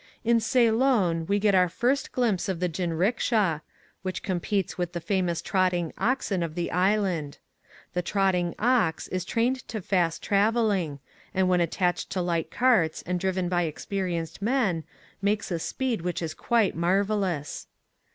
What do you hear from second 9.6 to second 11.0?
to fast traveling,